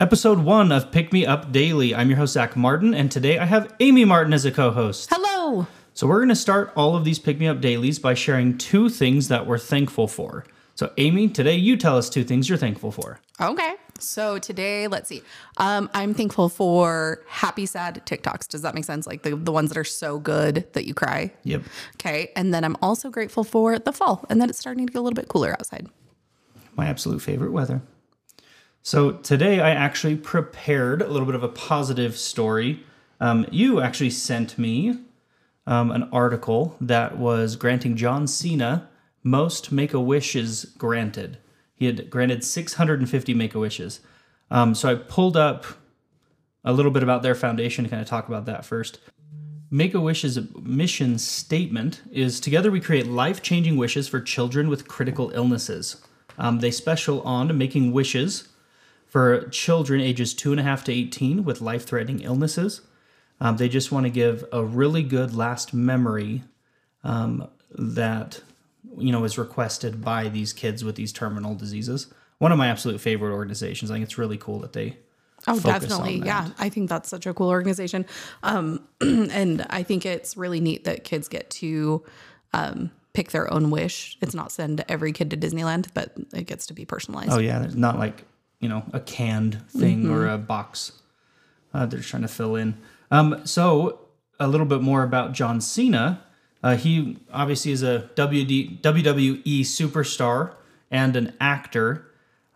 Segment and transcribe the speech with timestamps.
[0.00, 1.94] Episode one of Pick Me Up Daily.
[1.94, 5.10] I'm your host, Zach Martin, and today I have Amy Martin as a co host.
[5.12, 5.66] Hello.
[5.92, 8.88] So, we're going to start all of these Pick Me Up Dailies by sharing two
[8.88, 10.46] things that we're thankful for.
[10.74, 13.20] So, Amy, today you tell us two things you're thankful for.
[13.42, 13.74] Okay.
[13.98, 15.20] So today, let's see.
[15.58, 18.48] Um, I'm thankful for happy, sad TikToks.
[18.48, 19.06] Does that make sense?
[19.06, 21.30] Like the, the ones that are so good that you cry.
[21.44, 21.64] Yep.
[21.96, 22.32] Okay.
[22.34, 25.02] And then I'm also grateful for the fall and that it's starting to get a
[25.02, 25.88] little bit cooler outside.
[26.74, 27.82] My absolute favorite weather.
[28.82, 32.82] So, today I actually prepared a little bit of a positive story.
[33.20, 34.98] Um, you actually sent me
[35.66, 38.88] um, an article that was granting John Cena
[39.22, 41.36] most Make a Wishes granted.
[41.74, 44.00] He had granted 650 Make a Wishes.
[44.50, 45.66] Um, so I pulled up
[46.64, 48.98] a little bit about their foundation to kind of talk about that first.
[49.70, 54.88] Make a Wish's mission statement is Together we create life changing wishes for children with
[54.88, 56.02] critical illnesses.
[56.38, 58.48] Um, they special on making wishes
[59.10, 62.80] for children ages two and a half to 18 with life threatening illnesses.
[63.40, 66.44] Um, they just want to give a really good last memory
[67.02, 68.40] um, that
[68.96, 72.12] you know is requested by these kids with these terminal diseases.
[72.38, 73.90] One of my absolute favorite organizations.
[73.90, 74.96] I think it's really cool that they.
[75.48, 76.18] Oh, definitely.
[76.18, 76.50] Yeah.
[76.58, 78.04] I think that's such a cool organization.
[78.42, 82.04] Um, and I think it's really neat that kids get to
[82.52, 84.18] um, pick their own wish.
[84.20, 87.32] It's not send every kid to Disneyland, but it gets to be personalized.
[87.32, 88.24] Oh yeah, not like
[88.60, 90.92] you know a canned thing or a box.
[91.72, 92.76] Uh, they're trying to fill in.
[93.10, 94.00] Um, so
[94.38, 96.22] a little bit more about John Cena.
[96.62, 100.54] Uh, he obviously is a WD, WWE superstar
[100.90, 102.06] and an actor.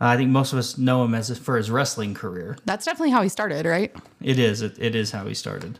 [0.00, 2.58] Uh, I think most of us know him as for his wrestling career.
[2.64, 3.94] That's definitely how he started, right?
[4.20, 4.60] It is.
[4.60, 5.78] It, it is how he started.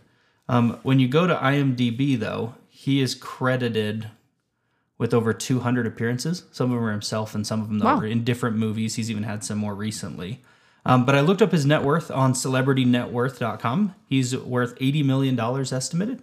[0.48, 4.10] Um, when you go to IMDb, though, he is credited
[4.98, 6.44] with over 200 appearances.
[6.52, 7.98] Some of them are himself, and some of them Wow.
[7.98, 8.94] are in different movies.
[8.94, 10.40] He's even had some more recently.
[10.86, 13.94] Um, but I looked up his net worth on CelebrityNetWorth.com.
[14.06, 16.22] He's worth 80 million dollars estimated.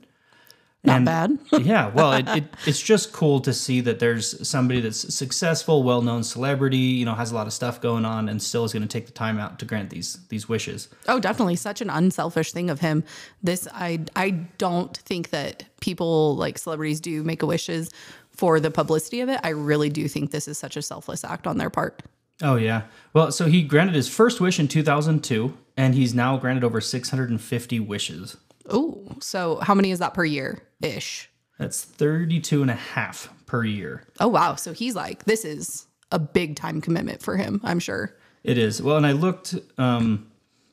[0.83, 1.37] Not And- bad.
[1.63, 6.23] yeah, well, it, it, it's just cool to see that there's somebody that's successful, well-known
[6.23, 8.87] celebrity, you know, has a lot of stuff going on, and still is going to
[8.87, 10.87] take the time out to grant these these wishes.
[11.07, 13.03] Oh, definitely such an unselfish thing of him.
[13.43, 17.91] This I I don't think that people like celebrities do make a wishes
[18.35, 19.39] for the publicity of it.
[19.43, 22.01] I really do think this is such a selfless act on their part.
[22.41, 22.83] Oh yeah.
[23.13, 27.79] Well, so he granted his first wish in 2002, and he's now granted over 650
[27.79, 28.37] wishes.
[28.69, 31.29] Oh, so how many is that per year ish?
[31.59, 34.07] That's 32 and a half per year.
[34.19, 38.15] Oh wow, so he's like this is a big time commitment for him, I'm sure.
[38.43, 38.81] It is.
[38.81, 40.31] Well, and I looked um,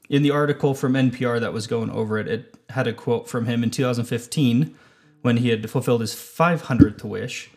[0.09, 2.27] in the article from NPR that was going over it.
[2.27, 4.75] It had a quote from him in 2015
[5.23, 7.51] when he had fulfilled his 500th wish.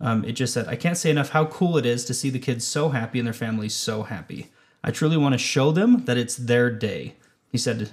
[0.00, 2.38] Um, it just said, I can't say enough how cool it is to see the
[2.38, 4.50] kids so happy and their families so happy.
[4.82, 7.16] I truly want to show them that it's their day.
[7.50, 7.90] He said,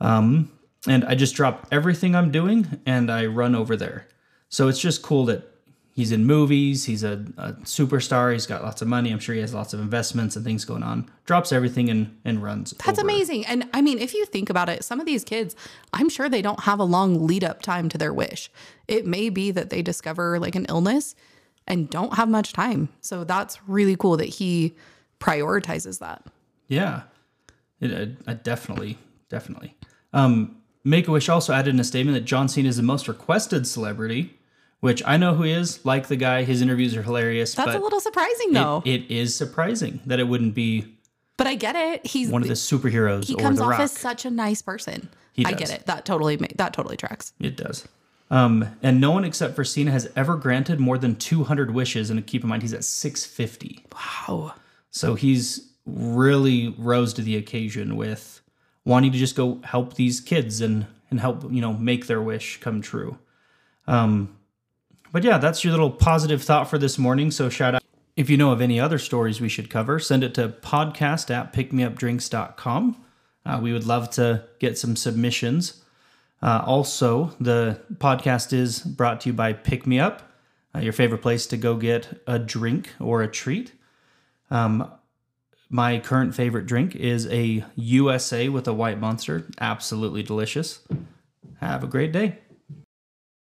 [0.00, 0.52] um,
[0.86, 4.08] and I just drop everything I'm doing and I run over there.
[4.48, 5.51] So it's just cool that
[5.92, 9.10] he's in movies, he's a, a superstar, he's got lots of money.
[9.10, 11.10] I'm sure he has lots of investments and things going on.
[11.24, 12.72] Drops everything and, and runs.
[12.72, 13.06] That's over.
[13.06, 13.46] amazing.
[13.46, 15.54] And I mean, if you think about it, some of these kids,
[15.92, 18.50] I'm sure they don't have a long lead up time to their wish.
[18.88, 21.14] It may be that they discover like an illness
[21.66, 22.88] and don't have much time.
[23.00, 24.74] So that's really cool that he
[25.20, 26.26] prioritizes that.
[26.68, 27.02] Yeah,
[27.80, 28.98] it, definitely,
[29.28, 29.76] definitely.
[30.12, 33.06] Um, Make a Wish also added in a statement that John Cena is the most
[33.06, 34.36] requested celebrity,
[34.82, 35.84] which I know who he is.
[35.86, 37.54] Like the guy, his interviews are hilarious.
[37.54, 38.82] That's a little surprising though.
[38.84, 40.98] it, it is surprising that it wouldn't be
[41.38, 42.06] but I get it.
[42.06, 43.80] He's one of the superheroes he comes off Rock.
[43.80, 45.08] as such a nice person.
[45.32, 45.52] He does.
[45.52, 45.86] I get it.
[45.86, 47.32] That totally that totally tracks.
[47.40, 47.88] It does.
[48.30, 52.10] Um, and no one except for Cena has ever granted more than 200 wishes.
[52.10, 53.84] And keep in mind, he's at 650.
[53.92, 54.54] Wow.
[54.90, 58.40] So he's really rose to the occasion with
[58.84, 62.60] wanting to just go help these kids and and help you know make their wish
[62.60, 63.18] come true.
[63.86, 64.36] Um,
[65.12, 67.30] but yeah, that's your little positive thought for this morning.
[67.30, 67.82] So shout out.
[68.16, 71.52] If you know of any other stories we should cover, send it to podcast at
[71.52, 73.04] pickmeupdrinks.com.
[73.44, 75.82] Uh, we would love to get some submissions.
[76.42, 80.32] Uh, also, the podcast is brought to you by Pick Me Up,
[80.74, 83.72] uh, your favorite place to go get a drink or a treat.
[84.50, 84.90] Um,
[85.70, 89.46] my current favorite drink is a USA with a white monster.
[89.60, 90.80] Absolutely delicious.
[91.60, 92.38] Have a great day.